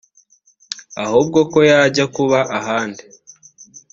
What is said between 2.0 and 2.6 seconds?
kuba